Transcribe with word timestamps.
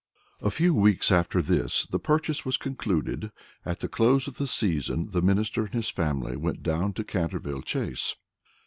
A 0.41 0.49
few 0.49 0.73
weeks 0.73 1.11
after 1.11 1.43
this, 1.43 1.85
the 1.85 1.99
purchase 1.99 2.43
was 2.43 2.57
concluded, 2.57 3.25
and 3.25 3.31
at 3.65 3.81
the 3.81 3.87
close 3.87 4.25
of 4.27 4.39
the 4.39 4.47
season 4.47 5.09
the 5.11 5.21
Minister 5.21 5.65
and 5.65 5.75
his 5.75 5.91
family 5.91 6.35
went 6.35 6.63
down 6.63 6.93
to 6.93 7.03
Canterville 7.03 7.61
Chase. 7.61 8.15